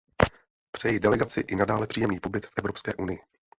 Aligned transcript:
Přeji 0.71 0.99
delegaci 0.99 1.39
i 1.39 1.55
nadále 1.55 1.87
příjemný 1.87 2.19
pobyt 2.19 2.45
v 2.45 2.53
Evropské 2.55 2.93
unii. 2.93 3.19